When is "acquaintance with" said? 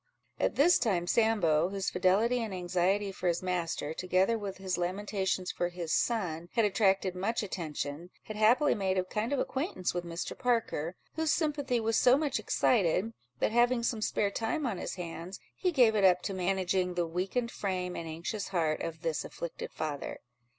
9.37-10.03